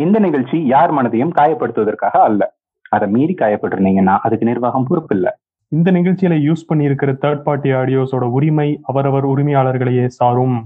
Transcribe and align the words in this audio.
இந்த 0.00 0.18
நிகழ்ச்சி 0.18 0.66
யார் 0.66 0.92
மனதையும் 0.94 1.32
காயப்படுத்துவதற்காக 1.38 2.16
அல்ல. 2.26 2.42
அதை 2.88 3.08
மீறி 3.08 3.34
காயப்பட்டிருந்தீங்கன்னா 3.38 4.14
அதுக்கு 4.26 4.46
நிர்வாகம் 4.46 4.84
பொறுப்பு 4.84 5.14
இல்ல. 5.16 5.38
இந்த 5.68 5.92
நிகழ்ச்சியில 5.92 6.36
யூஸ் 6.44 6.62
பண்ணியிருக்கிற 6.68 7.12
தேர்ட் 7.24 7.42
பார்ட்டி 7.42 7.70
ஆடியோஸோட 7.70 8.24
உரிமை 8.36 8.80
அவரவர் 8.82 9.26
உரிமையாளர்களையே 9.28 10.06
சாரும். 10.06 10.56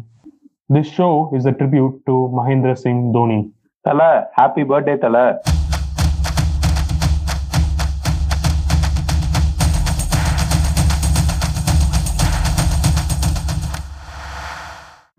This 0.72 0.92
show 0.98 1.08
is 1.32 1.46
a 1.46 1.50
tribute 1.50 1.96
to 2.04 2.14
Mahendra 2.38 2.72
Singh 2.72 3.12
Dhoni 3.12 3.40
Thala 3.80 4.30
happy 4.40 4.64
birthday 4.70 4.96
Thala. 4.98 5.40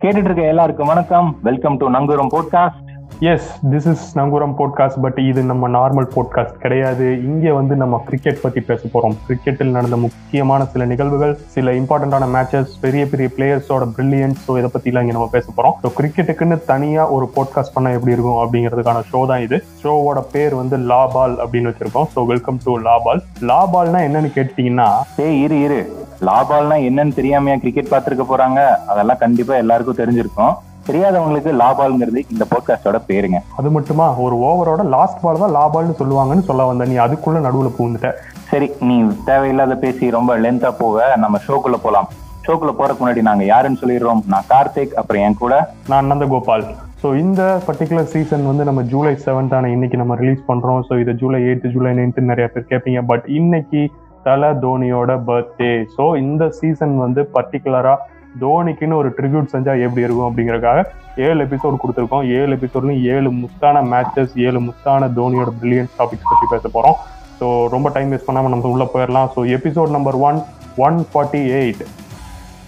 கேட்டுட்டு 0.04 0.30
இருக்க 0.30 0.42
எல்லாருக்கும் 0.54 0.88
வணக்கம். 0.88 1.38
Welcome 1.44 1.78
to 1.78 1.86
Nangooram 1.92 2.34
podcast 2.36 2.85
yes 3.32 3.50
this 3.72 3.86
is 3.92 4.06
Nangooram 4.18 4.54
podcast 4.60 5.00
but 5.04 5.20
இது 5.28 5.42
நம்ம 5.50 5.68
நார்மல் 5.76 6.08
போட்காஸ்ட் 6.16 6.58
கிடையாது. 6.64 7.06
இங்கே 7.28 7.52
வந்து 7.58 7.76
நம்ம 7.82 8.00
கிரிக்கெட் 8.08 8.42
பத்தி 8.42 8.62
பேச 8.70 8.90
போறோம். 8.94 9.16
கிரிக்கெட்டில் 9.28 9.72
நடந்த 9.76 9.98
முக்கியமான 10.06 10.66
சில 10.74 10.86
நிகழ்வுகள் 10.92 11.34
சில 11.54 11.74
இம்பார்ட்டண்ட்டான 11.80 12.28
மேட்சஸ் 12.36 12.74
பெரிய 12.84 13.04
பெரிய 13.12 13.30
பிளேயர்ஸோட 13.38 13.86
பிரில்லியன்ஸ் 13.96 14.42
ஸோ 14.48 14.58
இதை 14.60 14.72
பற்றிலாம் 14.74 15.06
இங்கே 15.06 15.16
நம்ம 15.18 15.30
பேச 15.38 15.48
போறோம். 15.58 15.78
ஸோ 15.84 15.92
கிரிக்கெட்டுக்குன்னு 16.00 16.58
தனியா 16.72 17.06
ஒரு 17.18 17.28
போட்காஸ்ட் 17.38 17.76
பண்ண 17.78 17.94
எப்படி 17.98 18.16
இருக்கும் 18.16 18.42
அப்படிங்கிறதுக்கான 18.44 19.06
ஷோ 19.12 19.22
தான் 19.32 19.46
இது. 19.48 19.60
ஷோவோட 19.84 20.22
பேர் 20.36 20.56
வந்து 20.62 20.78
லா 20.92 21.02
பால் 21.16 21.38
அப்படின்னு 21.46 21.72
வச்சிருக்கோம். 21.72 22.10
ஸோ 22.16 22.26
வெல்கம் 22.34 22.62
டு 22.68 22.78
லா 22.90 22.98
பால் 23.08 23.24
லா 23.52 23.62
பால்னா 23.74 24.02
என்னன்னு 24.10 24.32
கேட்டீங்கன்னா 24.40 24.90
ஏ 25.24 25.30
இரு 25.46 25.60
இரு. 25.68 25.82
லாபால்னா 26.28 26.76
என்னன்னு 26.90 27.18
தெரியாமையா 27.18 27.58
கிரிக்கெட் 27.64 27.92
பார்த்துருக்க 27.96 28.26
போறாங்க? 28.30 28.60
அதெல்லாம் 28.92 29.22
கண்டிப்பா 29.26 29.56
எல்லாருக்கும் 29.64 30.02
தெரிஞ்சிருக்கும். 30.04 30.54
தெரியாதவங்களுக்கு 30.88 31.52
லாபால்ங்கிறது 31.62 32.22
இந்த 32.34 32.44
போட்காஸ்டோட 32.52 32.98
பேருங்க. 33.10 33.38
அது 33.60 33.70
மட்டுமா? 33.78 34.08
ஒரு 34.26 34.36
ஓவரோட 34.48 34.84
லாஸ்ட் 34.96 35.22
பால் 35.24 35.42
தான் 35.44 35.56
லா 35.58 35.64
பால்னு 35.74 36.00
சொல்லுவாங்கன்னு 36.02 36.48
சொல்ல 36.50 36.66
வந்த 36.72 36.86
நீ 36.92 36.98
அதுக்குள்ள 37.06 37.40
நடுவுல 37.48 37.72
பூந்துட்ட 37.78 38.12
சரி 38.52 38.68
நீ 38.88 38.98
தேவையில்லாத 39.30 39.76
பேசி 39.84 40.10
ரொம்ப 40.18 40.32
லென்த்தா 40.46 40.72
போக 40.82 41.08
நம்ம 41.24 41.40
ஷோக்குள்ள 41.48 41.80
போலாம். 41.86 42.10
ஷோக்குள்ள 42.46 42.74
போறதுக்கு 42.80 43.02
முன்னாடி 43.04 43.22
நாங்க 43.28 43.44
யாருன்னு 43.52 43.82
சொல்லிடுறோம்? 43.84 44.24
நான் 44.32 44.50
கார்த்திக் 44.54 44.98
அப்புறம் 45.02 45.24
என் 45.28 45.42
கூட. 45.44 45.54
நான் 45.92 46.10
நந்தகோபால் 46.12 46.66
ஸோ 47.02 47.08
இந்த 47.24 47.42
பர்டிகுலர் 47.68 48.12
சீசன் 48.14 48.50
வந்து 48.50 48.64
நம்ம 48.68 48.82
ஜூலை 48.92 49.14
செவன்த்தான 49.26 49.70
இன்னைக்கு 49.76 49.98
நம்ம 50.02 50.14
ரிலீஸ் 50.22 50.48
பண்றோம். 50.50 50.82
ஸோ 50.88 50.94
இது 51.04 51.14
ஜூலை 51.22 51.40
எயித்து 51.48 51.74
ஜூலை 51.76 51.92
நைன்த்து 52.00 52.30
நிறைய 52.32 52.48
பேர் 52.54 52.70
கேட்பீங்க 52.72 53.02
பட் 53.12 53.26
இன்னைக்கு 53.40 53.82
தல 54.28 54.52
தோனியோட 54.64 55.12
பர்த்டே 55.28 55.72
ஸோ 55.96 56.06
இந்த 56.24 56.44
சீசன் 56.60 56.96
வந்து 57.04 57.24
பர்டிகுலரா 57.36 57.96
தோனிக்குன்னு 58.40 58.96
ஒரு 58.96 59.10
ட்ரிபியூட் 59.18 59.52
செஞ்சால் 59.52 59.80
எப்படி 59.80 60.02
இருக்கும் 60.02 60.28
அப்படிங்கிறக்காக 60.30 60.80
ஏழு 61.18 61.40
எபிசோடு 61.46 61.76
கொடுத்துருக்கோம். 61.82 62.26
ஏழு 62.38 62.52
எபிசோட்லையும் 62.56 63.04
ஏழு 63.14 63.30
முத்தான 63.34 63.84
மேட்சஸ் 63.92 64.34
ஏழு 64.38 64.60
முத்தான 64.60 65.10
தோனியோட 65.18 65.52
பிரில்லியன்ஸ் 65.60 65.94
டாபிக்ஸ் 66.00 66.30
பற்றி 66.30 66.48
பேச 66.50 66.68
போகிறோம் 66.68 66.98
ஸோ 67.40 67.46
ரொம்ப 67.68 67.88
டைம் 67.90 68.12
வேஸ்ட் 68.12 68.26
பண்ணாமல் 68.26 68.54
நம்ம 68.54 68.70
உள்ளே 68.70 68.88
போயிடலாம் 68.94 69.30
so 69.36 69.42
episode 69.56 69.90
number 69.90 70.18
one 70.22 70.40
one 70.78 70.98
forty 71.10 71.42
eight 71.58 71.84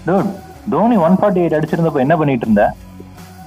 dude 0.05 0.31
Dhoni 0.69 0.97
one 0.99 1.17
forty 1.19 1.41
eight 1.41 1.57
அடிச்சிருந்தப்போ 1.57 1.99
என்ன 1.99 2.17
பண்ணிட்டு 2.17 2.45
இருந்தேன் 2.47 2.73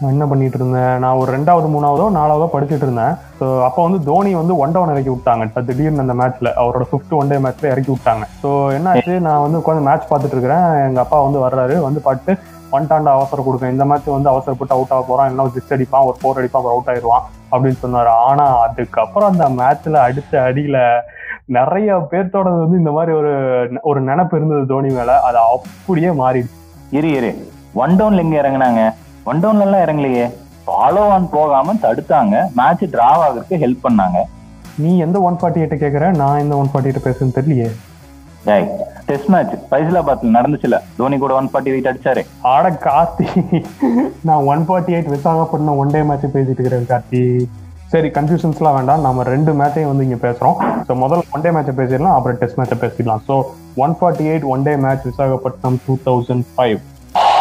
என்ன 0.08 0.26
பண்ணிட்டு 0.26 0.58
இருந்தேன்? 0.58 0.98
நான் 0.98 1.18
ஒரு 1.22 1.30
ரெண்டாவது 1.36 1.68
மூணாவதோ 1.72 2.04
நாலாவதோ 2.16 2.46
படிச்சுட்டு 2.52 2.86
இருந்தேன். 2.86 3.14
ஸோ 3.40 3.46
அப்போ 3.66 3.80
வந்து 3.86 3.98
தோனி 4.04 4.34
வந்து 4.34 4.56
ஒன் 4.56 4.72
டவுன் 4.74 4.92
இறக்கி 4.94 5.10
விட்டாங்க. 5.10 5.42
இப்ப 5.48 5.60
திடீர்னு 5.60 6.04
அந்த 6.04 6.14
மேட்ச்ல 6.20 6.52
அவரோட 6.62 6.84
ஃபிஃப்த் 6.90 7.16
ஒன் 7.18 7.28
டே 7.28 7.36
மேட்ச்ல 7.36 7.72
இறக்கி 7.72 7.90
விட்டாங்க. 7.94 8.24
ஸோ 8.42 8.50
என்னாச்சு 8.76 9.14
நான் 9.26 9.42
வந்து 9.44 9.58
உட்காந்து 9.58 9.86
மேட்ச் 9.88 10.08
பார்த்துட்டு 10.10 10.36
இருக்கிறேன். 10.36 10.66
எங்க 10.86 11.00
அப்பா 11.00 11.20
வந்து 11.26 11.40
வர்றாரு. 11.46 11.76
வந்து 11.86 12.00
பார்த்து 12.00 12.34
ஒன்டாண்டா 12.76 13.12
அவசரம் 13.18 13.44
கொடுக்கும் 13.44 13.70
இந்த 13.70 13.84
மேட்ச் 13.84 14.08
வந்து 14.16 14.32
அவசரப்பட்டு 14.32 14.74
அவுட் 14.74 14.94
ஆக 14.96 15.04
போறான். 15.08 15.30
இல்லை 15.30 15.46
சிக்ஸ் 15.54 15.74
அடிப்பான் 15.76 16.06
ஒரு 16.08 16.16
ஃபோர் 16.20 16.40
அடிப்பான் 16.40 16.60
அப்புறம் 16.60 16.76
அவுட் 16.76 16.90
ஆயிடுவான் 16.92 17.24
அப்படின்னு 17.52 17.80
சொன்னாரு. 17.84 18.12
ஆனா 18.28 18.44
அதுக்கப்புறம் 18.66 19.30
அந்த 19.32 19.48
மேட்ச்ல 19.60 19.98
அடிச்ச 20.06 20.32
அடியில 20.48 20.78
நிறைய 21.46 21.94
பேர்த்தோட 22.10 22.48
வந்து 22.62 22.76
இந்த 22.76 22.90
மாதிரி 22.90 23.12
ஒரு 23.20 23.32
ஒரு 23.82 24.00
நினப்பு 24.00 24.34
இருந்தது 24.34 24.66
தோனி 24.66 24.90
மேல. 24.98 25.20
அது 25.20 25.38
அப்படியே 25.38 26.10
மாறிடுச்சு. 26.22 26.58
இரு 26.90 27.10
இரு. 27.10 27.30
ஒன் 27.74 27.96
டவுன்ல 28.00 28.24
எங்க 28.26 28.36
இறங்குனாங்க? 28.42 28.82
ஒன் 29.30 29.40
டவுன்ல 29.42 29.64
எல்லாம் 29.66 29.82
இறங்கலையே. 29.84 30.26
ஃபாலோ 30.66 31.02
ஆன் 31.14 31.26
போகாம 31.34 31.74
தடுத்தாங்க. 31.84 32.36
மேட்ச் 32.58 32.84
டிராவ் 32.94 33.22
ஆகுறதுக்கு 33.26 33.56
ஹெல்ப் 33.64 33.84
பண்ணாங்க. 33.86 34.18
நீ 34.82 34.90
எந்த 35.04 35.18
ஒன் 35.28 35.36
ஃபார்ட்டி 35.40 35.60
எயிட்ட 35.62 35.76
கேட்குற 35.82 36.04
நான் 36.20 36.42
எந்த 36.44 36.54
ஒன் 36.60 36.70
ஃபார்ட்டி 36.70 36.90
எயிட்ட 36.90 37.02
பேசுன்னு 37.06 37.36
தெரியலையே 37.38 37.70
டெஸ்ட் 39.08 39.30
மேட்ச் 39.32 39.54
ஃபைசலாபாத்ல 39.70 40.30
நடந்துச்சுல. 40.36 40.76
தோனி 40.98 41.16
கூட 41.22 41.32
ஒன் 41.38 41.48
ஃபார்ட்டி 41.52 41.72
எயிட் 41.72 41.88
அடிச்சாரு. 41.90 42.22
ஆட 42.52 42.68
கார்த்தி. 42.84 43.26
நான் 44.28 44.44
one 44.52 44.62
forty 44.68 44.94
eight 44.96 45.10
Visakhapatnam 45.14 45.80
one 45.82 45.92
day 45.94 46.00
match 46.10 46.26
பேசிட்டு 46.36 46.60
இருக்கிறேன் 46.60 46.86
கார்த்தி. 46.92 47.22
சரி 47.94 48.08
கன்ஃபியூஷன்ஸ்லாம் 48.18 48.76
வேண்டாம். 48.78 49.04
நம்ம 49.06 49.22
ரெண்டு 49.34 49.52
மேட்சையும் 49.60 49.90
வந்து 49.92 50.06
இங்கே 50.06 50.20
பேசுகிறோம் 50.26 50.56
ஸோ 50.88 50.94
முதல்ல 51.02 51.26
ஒன் 51.36 51.44
டே 51.46 51.52
மேட்சை 51.56 51.74
பேசிடலாம் 51.80 52.16
அப்புறம் 52.18 52.38
டெஸ்ட் 52.42 52.58
மேட்சை 52.60 52.78
பேசிடலாம். 52.84 53.22
So 53.28 53.36
one 53.84 53.96
forty 54.00 54.26
eight 54.32 54.48
one 54.54 54.64
day 54.68 54.74
match 54.86 55.06
Visakhapatnam 55.10 55.78
two 55.86 55.96
thousand 56.08 56.46
five 56.54 56.78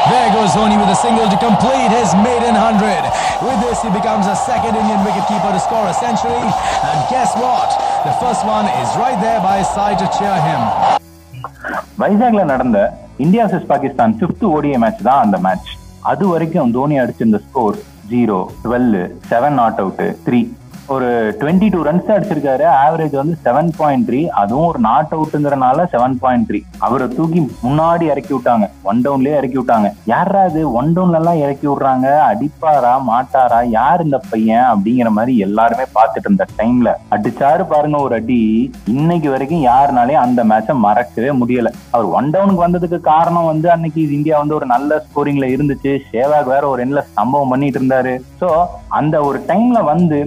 There 0.01 0.29
goes 0.31 0.51
Dhoni 0.55 0.79
with 0.79 0.87
a 0.87 0.95
single 0.97 1.27
to 1.27 1.37
complete 1.39 1.91
his 1.91 2.13
maiden 2.17 2.55
hundred. 2.55 3.03
With 3.41 3.59
this, 3.59 3.81
he 3.83 3.89
becomes 3.91 4.25
the 4.25 4.35
second 4.41 4.73
Indian 4.73 4.99
wicketkeeper 4.99 5.51
to 5.51 5.59
score 5.59 5.85
a 5.85 5.93
century. 5.95 6.39
And 6.89 6.99
guess 7.09 7.35
what? 7.35 7.69
The 8.05 8.15
first 8.23 8.45
one 8.47 8.65
is 8.79 8.89
right 8.95 9.19
there 9.19 9.41
by 9.41 9.59
his 9.59 9.69
side 9.77 9.99
to 9.99 10.07
cheer 10.17 10.37
him. 10.47 10.61
வைசாக்ல 12.01 12.41
நடந்த 12.51 12.77
India 13.23 13.43
vs 13.47 13.63
Pakistan 13.71 14.13
fifth 14.19 14.43
ODI 14.55 14.77
match 14.83 15.01
தான் 15.07 15.23
அந்த 15.25 15.37
match 15.45 15.71
அது 16.11 16.25
வரைக்கும் 16.31 16.71
Dhoni 16.75 16.95
அடிச்சிருந்த 17.01 17.39
score 17.47 17.77
zero 18.11 18.37
twelve 18.63 18.93
seven 19.31 19.57
not 19.61 19.79
out 19.83 20.03
three 20.25 20.39
ஒரு 20.93 21.07
twenty 21.39 21.67
two 21.73 21.79
runs 21.87 22.07
அடிச்சிருக்காரு. 22.13 22.65
Average 22.83 23.15
வந்து 23.19 23.35
seven 23.45 23.69
point 23.79 24.05
three 24.07 24.21
அதுவும் 24.41 24.67
ஒரு 24.67 24.79
நாட் 24.85 25.11
அவுட்டுங்கிறனால 25.15 25.85
செவன் 25.93 26.15
பாயிண்ட் 26.23 26.47
த்ரீ 26.49 26.59
அவரை 26.85 27.07
தூக்கி 27.17 27.41
முன்னாடி 27.65 28.05
இறக்கி 28.11 28.33
விட்டாங்க. 28.35 28.65
ஒன் 28.89 29.01
டவுன்லயே 29.05 29.35
இறக்கி 29.39 29.57
விட்டாங்க. 29.59 29.89
யாரா 30.13 30.41
அது 30.49 30.61
ஒன் 30.79 30.89
டவுன்ல 30.95 31.19
எல்லாம் 31.21 31.41
இறக்கி 31.43 31.67
விடுறாங்க. 31.67 32.07
அடிப்பாரா? 32.29 32.93
மாட்டாரா? 33.09 33.59
யார் 33.77 34.03
இந்த 34.05 34.19
பையன்? 34.31 34.65
அப்படிங்கிற 34.71 35.11
மாதிரி 35.17 35.35
எல்லாருமே 35.47 35.85
பார்த்துட்டு 35.97 36.27
இருந்த 36.29 36.47
டைம்ல 36.61 36.93
அடிச்சாரு 37.17 37.65
பாருங்க 37.73 37.99
ஒரு 38.07 38.15
அடி. 38.19 38.39
இன்னைக்கு 38.95 39.29
வரைக்கும் 39.35 39.63
யாருனாலையும் 39.65 40.23
அந்த 40.25 40.43
மேட்சை 40.53 40.75
மறக்கவே 40.87 41.31
முடியல. 41.41 41.71
அவர் 41.91 42.09
ஒன் 42.19 42.31
டவுனுக்கு 42.35 42.65
வந்ததுக்கு 42.65 43.01
காரணம் 43.11 43.49
வந்து 43.51 43.69
அன்னைக்கு 43.75 44.01
இந்தியா 44.17 44.37
வந்து 44.41 44.57
ஒரு 44.59 44.65
நல்ல 44.73 45.01
ஸ்கோரிங்ல 45.05 45.47
இருந்துச்சு. 45.55 45.93
ஷேவாக் 46.11 46.53
வேற 46.55 46.63
ஒரு 46.73 46.81
எண்ணில் 46.85 47.09
சம்பவம் 47.19 47.53
பண்ணிட்டு 47.55 47.81
இருந்தாரு. 47.81 48.15
சோ 48.41 48.49
அந்த 48.99 49.15
ஒரு 49.29 49.37
டைம்ல 49.47 49.79
வந்து 49.93 50.17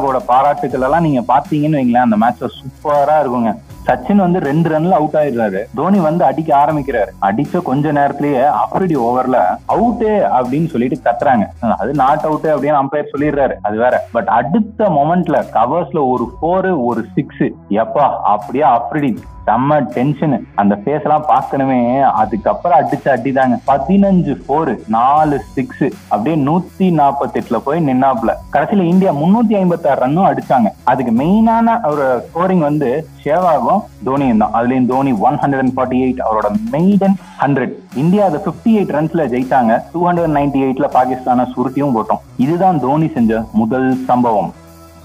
ஷேவாகோட 0.00 0.18
பாராட்டுக்கள் 0.26 0.80
எல்லாம் 0.80 1.02
நீங்க 1.02 1.20
பாத்தீங்கன்னு 1.34 1.78
வைங்களேன் 1.80 2.06
அந்த 2.06 2.16
மேட்ச்ல 2.22 2.48
சூப்பரா 2.58 3.16
இருக்குங்க. 3.22 3.50
சச்சின் 3.86 4.22
வந்து 4.24 4.38
ரெண்டு 4.40 4.68
ரன்ல 4.70 4.90
அவுட் 4.90 5.16
ஆயிடுறாரு. 5.20 5.60
தோனி 5.74 5.98
வந்து 5.98 6.24
அடிக்க 6.24 6.50
ஆரம்பிக்கிறாரு. 6.56 7.10
அடிச்ச 7.22 7.62
கொஞ்ச 7.62 7.92
நேரத்திலேயே 7.92 8.42
அப்ரிடி 8.62 8.96
ஓவர்ல 9.06 9.38
அவுட்டு 9.74 10.10
அப்படின்னு 10.38 10.66
சொல்லிட்டு 10.66 10.98
கத்துறாங்க. 11.04 11.46
அது 11.78 11.92
நாட் 11.92 12.24
அவுட் 12.28 12.46
அப்படின்னு 12.46 12.80
அம்பையர் 12.82 13.12
சொல்லிடுறாரு. 13.14 13.54
அது 13.62 13.76
வேற. 13.78 14.06
பட் 14.12 14.28
அடுத்த 14.28 14.88
மொமெண்ட்ல 14.88 15.38
கவர்ஸ்ல 15.54 16.02
ஒரு 16.14 16.26
ஃபோரு 16.36 16.72
ஒரு 16.84 17.04
சிக்ஸ் 17.14 17.44
எப்பா 17.70 18.06
அப்படியே 18.34 18.64
அப்ரிடி 18.76 19.12
செம்ம 19.50 19.76
டென்ஷனு 19.94 20.36
அந்த 20.62 20.74
ஃபேஸ் 20.82 21.06
எல்லாம் 21.06 21.28
பார்க்கணுமே. 21.30 21.78
அதுக்கப்புறம் 22.22 22.78
அடிச்சு 22.80 23.08
அடிதாங்க. 23.14 23.56
பதினஞ்சு 23.70 24.32
ஃபோரு 24.42 24.74
நாலு 24.96 25.36
சிக்ஸ் 25.54 25.86
அப்படியே 26.12 26.36
நூத்தி 26.48 26.88
நாற்பத்தி 26.98 27.38
எட்டுல 27.40 27.58
போய் 27.64 27.84
நின்னாப்ல 27.88 28.32
கடைசியில 28.54 28.84
இந்தியா 28.92 29.12
முன்னூத்தி 29.22 29.54
ஐம்பத்தி 29.62 29.88
ஆறு 29.92 30.00
ரன்னும் 30.04 30.28
அடிச்சாங்க. 30.30 30.68
அதுக்கு 30.92 31.14
மெயினான 31.22 31.76
ஒரு 31.90 32.06
ஸ்கோரிங் 32.26 32.64
வந்து 32.68 32.90
ஷேவாகும் 33.24 33.82
தோனியும் 34.06 34.42
தான். 34.42 34.54
அதுலயும் 34.58 34.88
Dhoni 34.92 35.12
one 35.28 35.40
hundred 35.42 35.64
and 35.64 35.74
forty 35.78 35.98
eight 36.04 36.22
அவரோட 36.26 36.50
மெய்டன் 36.74 37.16
ஹண்ட்ரட் 37.42 37.74
இந்தியா 38.02 38.24
அதை 38.30 38.40
பிப்டி 38.46 38.72
எயிட் 38.78 38.94
ரன்ஸ்ல 38.98 39.28
ஜெயித்தாங்க 39.34 39.74
டூ 39.92 40.02
ஹண்ட்ரட் 40.08 40.36
நைன்டி 40.38 40.62
எயிட்ல 40.66 40.88
பாகிஸ்தான 40.98 41.48
சுருட்டியும் 41.54 41.96
போட்டோம். 41.98 42.22
இதுதான் 42.46 42.80
தோனி 42.86 43.10
செஞ்ச 43.16 43.42
முதல் 43.60 43.90
சம்பவம். 44.10 44.50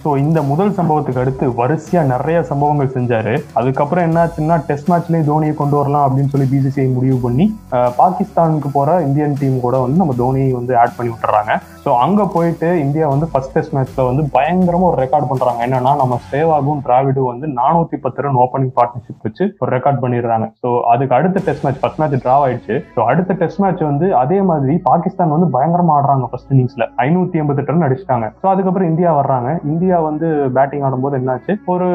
ஸோ 0.06 0.12
இந்த 0.24 0.40
முதல் 0.50 0.74
சம்பவத்துக்கு 0.78 1.22
அடுத்து 1.22 1.46
வரிசையா 1.60 2.02
நிறைய 2.12 2.38
சம்பவங்கள் 2.50 2.92
செஞ்சாரு. 2.96 3.32
அதுக்கப்புறம் 3.60 4.06
என்னாச்சுன்னா 4.08 4.56
டெஸ்ட் 4.68 4.90
மேட்ச்லயே 4.92 5.22
தோனியை 5.30 5.54
கொண்டு 5.62 5.76
வரலாம் 5.80 6.06
அப்படின்னு 6.08 6.32
சொல்லி 6.34 6.48
பிசிசிஐ 6.52 6.86
முடிவு 6.98 7.18
பண்ணி 7.24 7.46
பாகிஸ்தானுக்கு 8.02 8.70
போகிற 8.76 8.98
இந்தியன் 9.06 9.38
டீம் 9.40 9.56
கூட 9.64 9.76
வந்து 9.84 10.02
நம்ம 10.02 10.16
தோனியை 10.20 10.52
வந்து 10.58 10.74
ஆட் 10.82 10.94
பண்ணி 10.98 11.12
விட்டுறாங்க. 11.14 11.54
ஸோ 11.86 11.92
அங்கே 12.04 12.26
போயிட்டு 12.36 12.68
இந்தியா 12.84 13.06
வந்து 13.14 13.30
ஃபர்ஸ்ட் 13.32 13.56
டெஸ்ட் 13.56 13.74
மேட்ச்ல 13.78 14.06
வந்து 14.10 14.24
பயங்கரமாக 14.36 14.90
ஒரு 14.92 15.00
ரெக்கார்ட் 15.04 15.28
பண்ணுறாங்க 15.32 15.60
என்னன்னா 15.68 15.94
நம்ம 16.02 16.20
சேவாகும் 16.30 16.84
டிராவிடும் 16.86 17.30
வந்து 17.32 17.48
நானூற்றி 17.62 18.00
பத்து 18.06 18.26
ரன் 18.26 18.40
ஓப்பனிங் 18.46 18.72
பார்ட்னர்ஷிப் 18.78 19.26
வச்சு 19.28 19.44
ஒரு 19.62 19.70
ரெக்கார்ட் 19.76 20.02
பண்ணிடுறாங்க. 20.06 20.48
ஸோ 20.62 20.70
அதுக்கு 20.94 21.18
அடுத்த 21.20 21.44
test 21.48 21.66
match 21.68 21.82
first 21.82 22.00
match 22.04 22.16
draw 22.26 22.46
ஆயிடுச்சு. 22.46 22.78
ஸோ 22.96 23.02
அடுத்த 23.14 23.38
டெஸ்ட் 23.42 23.62
மேட்ச் 23.66 23.84
வந்து 23.90 24.08
அதே 24.24 24.40
மாதிரி 24.52 24.76
பாகிஸ்தான் 24.92 25.36
வந்து 25.36 25.50
பயங்கரமாக 25.58 25.98
ஆடுறாங்க 25.98 26.32
ஃபர்ஸ்ட் 26.32 26.54
இன்னிங்ஸில் 26.56 26.88
ஐநூற்றி 27.08 27.44
எண்பத்தெட்டு 27.44 27.74
ரன் 27.76 27.88
அடிச்சிட்டாங்க. 27.90 28.30
ஸோ 28.44 28.48
அதுக்கப்புறம் 28.54 28.92
இந்தியா 28.94 29.12
வர்றாங்க. 29.22 29.52
இந்தியா 29.74 29.95
இந்தியா 29.96 30.10
வந்து 30.10 30.30
பேட்டிங் 30.56 30.82
ஆடும்போது 30.86 31.16
என்னாச்சு? 31.20 31.54
ஒரு 31.74 31.86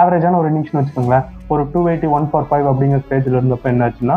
ஆவரேஜான 0.00 0.36
ஒரு 0.40 0.48
இன்னிங்ஸ்னு 0.50 0.78
வச்சுக்கோங்களேன். 0.78 1.26
ஒரு 1.52 1.62
two 1.72 1.80
eighty 1.90 2.08
one 2.16 2.26
for 2.30 2.46
five 2.50 2.66
அப்படிங்கிற 2.70 2.98
ஸ்டேஜ்ல 3.04 3.36
இருந்தப்ப 3.38 3.66
என்னாச்சுன்னா 3.72 4.16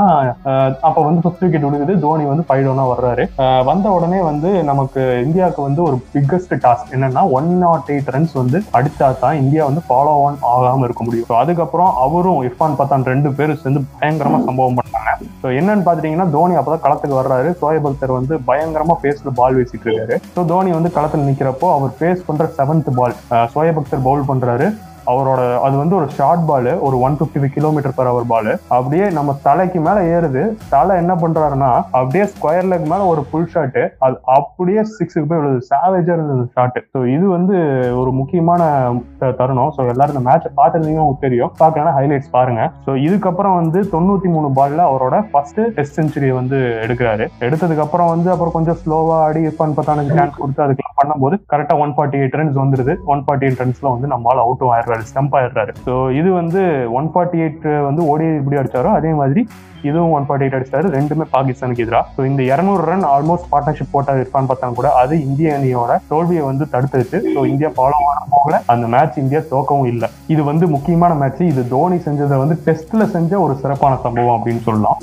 அப்போ 0.88 1.00
வந்து 1.08 1.24
ஃபிஃப்த் 1.24 1.44
விக்கெட் 1.46 1.66
விழுகுது 1.68 1.94
தோனி 2.06 2.26
வந்து 2.32 2.46
ஃபைவ் 2.48 2.64
டவுனா 2.68 2.86
வர்றாரு. 2.92 3.26
வந்த 3.70 3.86
உடனே 3.98 4.20
வந்து 4.30 4.50
நமக்கு 4.72 5.02
இந்தியாவுக்கு 5.26 5.62
வந்து 5.68 5.84
ஒரு 5.88 6.00
பிக்கஸ்ட் 6.16 6.56
டாஸ்க் 6.66 6.96
என்னன்னா 6.98 7.24
ஒன் 7.40 7.52
நாட் 7.66 7.92
எயிட் 7.96 8.14
ரன்ஸ் 8.16 8.40
வந்து 8.42 8.60
அடித்தா 8.80 9.10
தான் 9.26 9.40
இந்தியா 9.44 9.66
வந்து 9.70 9.84
ஃபாலோ 9.90 10.16
ஆன் 10.28 10.42
ஆகாம 10.56 10.88
இருக்க 10.90 11.04
முடியும். 11.10 11.38
அதுக்கப்புறம் 11.44 11.94
அவரும் 12.06 12.44
இர்ஃபான் 12.50 12.80
பத்தான் 12.82 13.10
ரெண்டு 13.14 13.32
பேரும் 13.40 13.64
சேர்ந்து 13.64 13.88
பயங்கரமா 14.00 14.42
சம்பவம் 14.50 14.80
பண்ணாங்க. 14.82 15.32
ஸோ 15.44 15.50
என்னன்னு 15.60 15.84
பார்த்துட்டிங்கன்னா 15.86 16.28
தோனி 16.36 16.54
அப்பதான் 16.60 16.84
களத்துக்கு 16.84 17.16
வர்றாரு. 17.20 17.50
சோயப் 17.62 17.88
அக்தர் 17.90 18.14
வந்து 18.18 18.34
பயங்கரமா 18.50 18.96
ஃபேஸ்ல 19.02 19.32
பால் 19.40 19.56
வீசிட்டு 19.58 19.88
இருக்காரு. 19.88 20.16
ஸோ 20.36 20.42
தோனி 20.52 20.72
வந்து 20.78 20.92
களத்துல 20.98 21.28
நிக்கிறப்போ 21.30 21.70
அவர் 21.78 21.94
ஃபேஸ் 21.98 22.26
பண்ற 22.28 22.46
seventh 22.58 22.90
ball 23.00 23.16
Shoaib 23.56 23.80
Akhtar 23.82 24.06
bowl 24.08 24.28
பண்றாரு. 24.32 24.68
அவரோட 25.12 25.42
அது 25.66 25.76
வந்து 25.82 25.96
ஒரு 26.00 26.08
ஷார்ட் 26.18 26.44
பால் 26.50 26.70
ஒரு 26.88 26.96
ஒன் 27.06 27.18
பிப்டி 27.20 27.50
கிலோமீட்டர் 27.56 27.96
பர் 27.98 28.10
அவர் 28.12 28.26
பால் 28.32 28.52
அப்படியே 28.78 29.06
நம்ம 29.18 29.36
தலைக்கு 29.48 29.80
மேல 29.88 29.98
ஏறுது. 30.16 30.44
தலை 30.74 30.94
என்ன 31.02 31.14
பண்றாருன்னா 31.24 31.72
அப்படியே 32.00 32.26
ஸ்கொயர் 32.34 32.70
லெக் 32.72 32.88
மேல 32.92 33.08
ஒரு 33.14 33.24
புல் 33.32 33.50
ஷாட் 33.54 33.80
அது 34.06 34.16
அப்படியே 34.38 34.84
சிக்ஸுக்கு 34.96 35.28
போய் 35.32 35.42
விழுது. 35.42 35.60
சாவேஜா 35.72 36.14
இருந்தது 36.18 36.46
ஷாட் 36.56 36.80
ஸோ 36.94 37.02
இது 37.16 37.26
வந்து 37.36 37.56
ஒரு 38.02 38.14
முக்கியமான 38.20 38.62
தருணம். 39.40 39.72
ஸோ 39.78 39.88
எல்லாரும் 39.94 40.16
இந்த 40.16 40.26
மேட்ச் 40.30 40.48
பார்த்துருந்தீங்க 40.60 41.04
உங்களுக்கு 41.04 41.28
தெரியும். 41.28 41.54
பார்க்கலாம் 41.62 41.98
ஹைலைட்ஸ் 42.00 42.34
பாருங்க. 42.38 42.62
ஸோ 42.86 42.92
இதுக்கப்புறம் 43.08 43.58
வந்து 43.62 43.82
தொண்ணூத்தி 43.96 44.30
மூணு 44.36 44.50
பால்ல 44.60 44.82
அவரோட 44.92 45.16
ஃபர்ஸ்ட் 45.32 45.62
டெஸ்ட் 45.78 45.98
செஞ்சுரியை 46.00 46.34
வந்து 46.40 46.58
எடுக்கிறாரு. 46.86 47.26
எடுத்ததுக்கு 47.48 47.86
அப்புறம் 47.86 48.12
வந்து 48.14 48.30
அப்புறம் 48.36 48.56
கொஞ்சம் 48.58 48.80
ஸ்லோவா 48.82 49.18
ஆடி 49.28 49.42
இர்ஃபான் 49.50 49.78
பத்தானுக்கு 49.80 50.18
சான்ஸ் 50.20 50.40
கொடுத்து 50.42 50.66
அதுக்கெல்லாம் 50.66 51.00
பண்ணும்போது 51.02 51.36
கரெக்டாக 51.54 51.84
ஒன் 51.86 51.96
ஃபார்ட்டி 51.96 52.20
எயிட் 52.22 52.38
ரன்ஸ் 52.40 52.58
வந்துருது. 52.64 52.96
ஒன் 53.14 53.24
ஃபார்ட்டி 53.26 53.48
எயிட் 53.48 53.62
ரன்ஸ்ல 53.64 53.94
வந்து 53.96 54.10
நம்மளால 54.14 54.44
அவுட்டும் 54.46 54.74
ஆயிடுறாரு. 54.74 54.92
ஸ்டம்ப் 55.10 55.36
ஆடுறாரு 55.40 55.74
ஸோ 55.86 55.94
இது 56.20 56.30
வந்து 56.42 56.62
ஒன் 57.00 57.08
ஃபார்ட்டி 57.14 57.38
எயிட் 57.46 57.68
வந்து 57.90 58.02
ஓடி 58.14 58.26
இப்படி 58.40 58.60
அடிச்சாரோ 58.62 58.92
அதே 59.00 59.14
மாதிரி 59.20 59.44
இதுவும் 59.88 60.12
ஒன் 60.16 60.26
ஃபார்ட்டி 60.28 60.46
எயிட் 60.46 60.58
அடிச்சாரு. 60.58 60.88
ரெண்டுமே 60.98 61.26
பாகிஸ்தானுக்கு 61.34 61.84
எதிராக 61.86 62.06
ஸோ 62.16 62.22
இந்த 62.30 62.42
இரநூறு 62.52 62.84
ரன் 62.90 63.06
ஆல்மோஸ்ட் 63.14 63.50
பார்ட்னர்ஷிப் 63.54 63.94
போட்டார் 63.96 64.22
இருப்பான்னு 64.22 64.50
பார்த்தா 64.52 64.70
கூட 64.80 64.90
அது 65.02 65.14
இந்திய 65.28 65.56
அணியோட 65.58 65.98
தோல்வியை 66.12 66.44
வந்து 66.50 66.66
தடுத்துருச்சு. 66.74 67.20
ஸோ 67.34 67.42
இந்தியா 67.54 67.72
ஃபாலோ 67.78 67.98
ஆன 68.12 68.22
போகல. 68.36 68.62
அந்த 68.74 68.88
மேட்ச் 68.94 69.18
இந்தியா 69.24 69.42
தோக்கவும் 69.54 69.90
இல்லை. 69.94 70.10
இது 70.36 70.44
வந்து 70.52 70.68
முக்கியமான 70.76 71.14
மேட்ச் 71.24 71.44
இது 71.52 71.64
தோனி 71.76 72.00
செஞ்சதை 72.08 72.38
வந்து 72.44 72.58
டெஸ்ட்ல 72.68 73.10
செஞ்ச 73.18 73.42
ஒரு 73.48 73.56
சிறப்பான 73.64 74.00
சம்பவம் 74.06 74.38
அப்படின்னு 74.38 74.64
சொல்லலாம். 74.70 75.02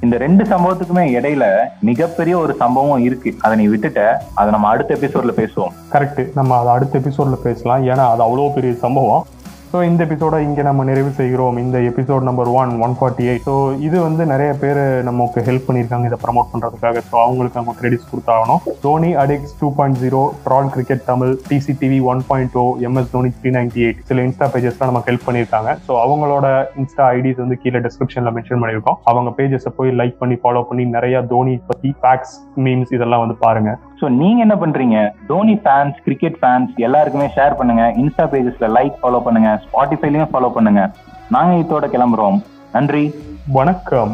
இந்த 0.00 0.16
ரெண்டு 0.16 0.44
சம்பவத்துக்குமே 0.44 1.04
இடையில 1.18 1.44
மிகப்பெரிய 1.80 2.38
ஒரு 2.38 2.54
சம்பவம் 2.54 3.02
இருக்கு. 3.02 3.34
அதை 3.40 3.66
நீ 3.66 3.76
விட்டுட்ட 3.76 4.14
அதை 4.34 4.50
நம்ம 4.50 4.68
அடுத்த 4.68 4.94
எபிசோட்ல 4.94 5.32
பேசுவோம். 5.40 5.72
கரெக்ட் 5.92 6.30
நம்ம 6.34 6.58
அதை 6.58 6.72
அடுத்த 6.72 6.98
எபிசோட்ல 6.98 7.34
பேசலாம். 7.34 7.86
ஏன்னா 7.86 8.06
அது 8.10 8.22
அவ்வளோ 8.22 8.54
பெரிய 8.54 8.72
சம்பவம். 8.74 9.26
ஸோ 9.72 9.78
இந்த 9.88 10.00
எபிசோட 10.06 10.36
இங்கே 10.44 10.62
நம்ம 10.66 10.84
நிறைவு 10.88 11.10
செய்கிறோம். 11.18 11.56
இந்த 11.62 11.78
episode 11.88 12.22
number 12.28 12.50
one 12.60 12.70
one 12.84 12.94
forty 12.98 13.24
eight 13.30 13.42
so 13.48 13.54
இது 13.86 13.96
வந்து 14.04 14.22
நிறைய 14.30 14.50
பேர் 14.62 14.80
நமக்கு 15.08 15.40
ஹெல்ப் 15.48 15.66
பண்ணியிருக்காங்க 15.66 16.06
இதை 16.10 16.18
ப்ரமோட் 16.22 16.48
பண்ணுறதுக்காக 16.52 17.02
ஸோ 17.08 17.16
அவங்களுக்கு 17.24 17.58
நம்ம 17.60 17.74
கிரெடிட்ஸ் 17.80 18.08
கொடுத்தாகணும். 18.12 18.60
Dhoni 18.84 19.10
addicts 19.22 19.54
two 19.60 19.68
point 19.78 19.98
zero 20.04 20.22
troll 20.46 20.70
cricket 20.76 21.04
Tamil 21.10 21.32
DCDV 21.50 21.98
one 22.12 22.22
point 22.30 22.52
two 22.56 22.64
MS 22.88 23.12
Dhoni 23.16 23.32
three 23.40 23.52
ninety 23.58 23.82
eight 23.88 24.00
சில 24.10 24.24
இன்ஸ்டா 24.28 24.48
பேஜஸ்லாம் 24.54 24.90
நமக்கு 24.92 25.10
ஹெல்ப் 25.12 25.26
பண்ணியிருக்காங்க. 25.28 25.76
ஸோ 25.88 25.94
அவங்களோட 26.04 26.46
இன்ஸ்டா 26.82 27.06
ஐடிஸ் 27.18 27.42
வந்து 27.44 27.58
கீழே 27.64 27.82
டிஸ்கிரிப்ஷனில் 27.88 28.34
மென்ஷன் 28.38 28.62
பண்ணியிருக்கோம். 28.64 28.98
அவங்க 29.12 29.32
பேஜஸை 29.40 29.72
போய் 29.80 29.96
லைக் 30.02 30.18
பண்ணி 30.22 30.38
ஃபாலோ 30.44 30.64
பண்ணி 30.70 30.86
நிறைய 30.96 31.22
தோனி 31.34 31.56
பற்றி 31.70 31.92
ஃபேக்ஸ் 32.00 32.34
மீம்ஸ் 32.66 32.94
இதெல்லாம் 32.98 33.24
வந்து 33.26 33.38
பாருங்கள் 33.46 33.78
ஸோ 34.00 34.08
நீங்க 34.08 34.40
என்ன 34.40 34.54
பண்றீங்க? 34.54 34.98
தோனி 35.26 35.54
ஃபேன்ஸ் 35.62 35.96
கிரிக்கெட் 36.04 36.36
ஃபேன்ஸ் 36.40 36.72
எல்லாருக்குமே 36.76 37.26
ஷேர் 37.36 37.56
பண்ணுங்க. 37.56 37.84
இன்ஸ்டா 38.02 38.26
பேஜஸ்ல 38.32 38.68
லைக் 38.76 38.94
ஃபாலோ 39.02 39.20
பண்ணுங்க. 39.20 39.60
ஸ்பாட்டிஃபைலையும் 39.64 40.30
ஃபாலோ 40.32 40.50
பண்ணுங்க. 40.50 40.90
நாங்க 41.30 41.54
இதோட 41.62 41.86
கிளம்புறோம். 41.94 42.38
நன்றி. 42.72 43.14
வணக்கம். 43.52 44.12